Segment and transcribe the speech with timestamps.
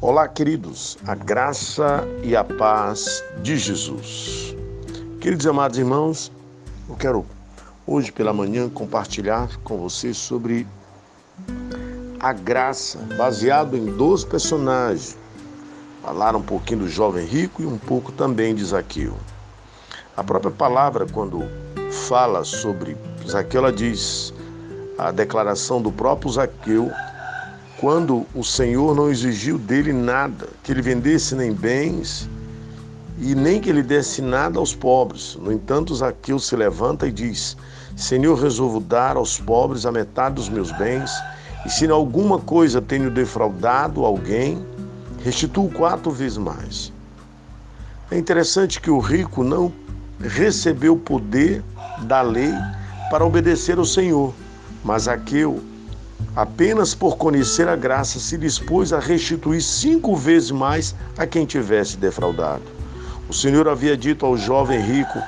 [0.00, 4.54] Olá, queridos, a graça e a paz de Jesus.
[5.20, 6.30] Queridos e amados irmãos,
[6.88, 7.26] eu quero
[7.84, 10.64] hoje pela manhã compartilhar com vocês sobre
[12.20, 15.18] a graça, baseado em dois personagens.
[16.00, 19.16] Falar um pouquinho do jovem rico e um pouco também de Zaqueu.
[20.16, 21.42] A própria palavra, quando
[22.06, 22.96] fala sobre
[23.28, 24.32] Zaqueu, ela diz
[24.96, 26.88] a declaração do próprio Zaqueu
[27.78, 32.28] quando o Senhor não exigiu dele nada, que ele vendesse nem bens
[33.20, 35.36] e nem que ele desse nada aos pobres.
[35.40, 37.56] No entanto, Zaqueu se levanta e diz:
[37.96, 41.10] Senhor, resolvo dar aos pobres a metade dos meus bens,
[41.64, 44.64] e se em alguma coisa tenho defraudado alguém,
[45.22, 46.92] restituo quatro vezes mais.
[48.10, 49.72] É interessante que o rico não
[50.20, 51.62] recebeu o poder
[52.02, 52.52] da lei
[53.10, 54.34] para obedecer ao Senhor,
[54.82, 55.62] mas Zaqueu
[56.34, 61.96] apenas por conhecer a graça, se dispôs a restituir cinco vezes mais a quem tivesse
[61.96, 62.62] defraudado.
[63.28, 65.18] O Senhor havia dito ao jovem rico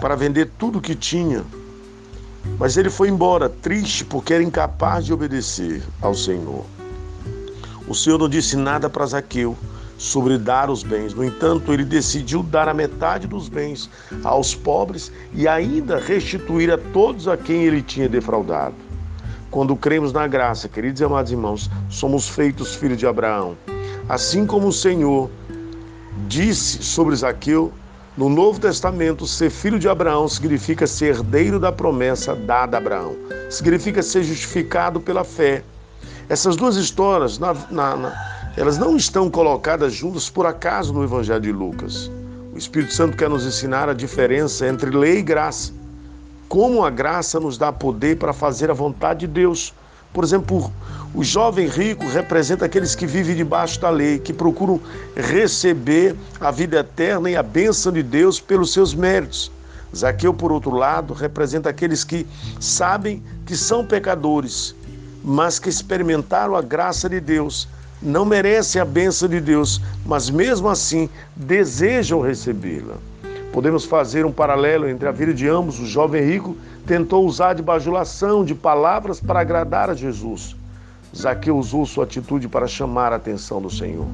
[0.00, 1.44] para vender tudo o que tinha,
[2.58, 6.64] mas ele foi embora triste porque era incapaz de obedecer ao Senhor.
[7.86, 9.56] O Senhor não disse nada para Zaqueu
[9.98, 11.14] sobre dar os bens.
[11.14, 13.88] No entanto, ele decidiu dar a metade dos bens
[14.24, 18.74] aos pobres e ainda restituir a todos a quem ele tinha defraudado.
[19.52, 23.54] Quando cremos na graça, queridos e amados irmãos, somos feitos filhos de Abraão.
[24.08, 25.30] Assim como o Senhor
[26.26, 27.70] disse sobre Zaqueu,
[28.16, 33.14] no Novo Testamento, ser filho de Abraão significa ser herdeiro da promessa dada a Abraão.
[33.50, 35.62] Significa ser justificado pela fé.
[36.30, 41.42] Essas duas histórias, na, na, na, elas não estão colocadas juntas por acaso no Evangelho
[41.42, 42.10] de Lucas.
[42.54, 45.81] O Espírito Santo quer nos ensinar a diferença entre lei e graça
[46.52, 49.72] como a graça nos dá poder para fazer a vontade de Deus.
[50.12, 50.70] Por exemplo,
[51.14, 54.78] o jovem rico representa aqueles que vivem debaixo da lei, que procuram
[55.16, 59.50] receber a vida eterna e a bênção de Deus pelos seus méritos.
[59.96, 62.26] Zaqueu, por outro lado, representa aqueles que
[62.60, 64.74] sabem que são pecadores,
[65.24, 67.66] mas que experimentaram a graça de Deus,
[68.02, 72.98] não merecem a bênção de Deus, mas mesmo assim desejam recebê-la.
[73.52, 75.78] Podemos fazer um paralelo entre a vida de ambos.
[75.78, 80.56] O jovem rico tentou usar de bajulação, de palavras para agradar a Jesus.
[81.14, 84.06] Zaqueu usou sua atitude para chamar a atenção do Senhor.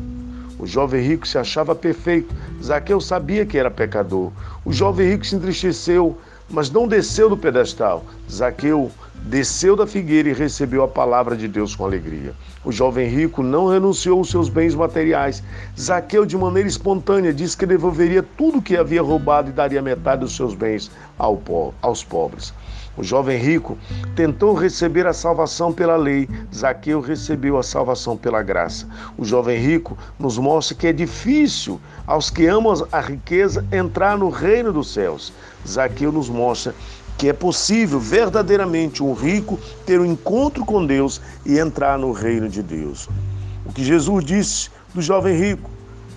[0.58, 2.34] O jovem rico se achava perfeito.
[2.60, 4.32] Zaqueu sabia que era pecador.
[4.64, 6.18] O jovem rico se entristeceu,
[6.50, 8.04] mas não desceu do pedestal.
[8.28, 8.90] Zaqueu
[9.24, 12.34] desceu da figueira e recebeu a palavra de Deus com alegria.
[12.64, 15.42] O jovem rico não renunciou aos seus bens materiais.
[15.78, 20.36] Zaqueu, de maneira espontânea, disse que devolveria tudo que havia roubado e daria metade dos
[20.36, 22.52] seus bens aos pobres.
[22.98, 23.78] O jovem rico
[24.16, 28.88] tentou receber a salvação pela lei, Zaqueu recebeu a salvação pela graça.
[29.16, 34.30] O jovem rico nos mostra que é difícil aos que amam a riqueza entrar no
[34.30, 35.32] reino dos céus.
[35.64, 36.74] Zaqueu nos mostra
[37.18, 42.48] que é possível verdadeiramente um rico ter um encontro com Deus e entrar no reino
[42.48, 43.08] de Deus.
[43.66, 45.68] O que Jesus disse do jovem rico,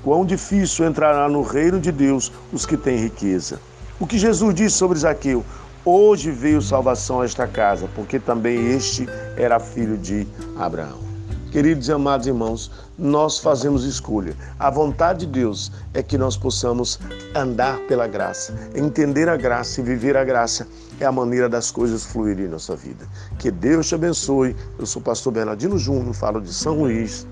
[0.03, 3.59] quão difícil entrará no reino de Deus os que têm riqueza.
[3.99, 5.43] O que Jesus disse sobre Zaqueu,
[5.83, 11.10] hoje veio salvação a esta casa, porque também este era filho de Abraão.
[11.51, 14.33] Queridos e amados irmãos, nós fazemos escolha.
[14.57, 16.97] A vontade de Deus é que nós possamos
[17.35, 18.55] andar pela graça.
[18.73, 20.65] Entender a graça e viver a graça
[20.97, 23.05] é a maneira das coisas fluírem em nossa vida.
[23.37, 24.55] Que Deus te abençoe.
[24.79, 27.27] Eu sou o pastor Bernardino Júnior, falo de São Luís,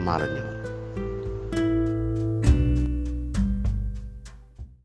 [0.00, 0.55] Maranhão.